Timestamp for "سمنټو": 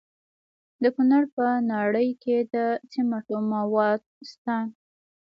2.91-3.37